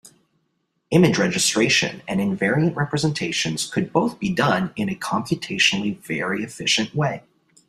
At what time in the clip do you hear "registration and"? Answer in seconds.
1.19-2.19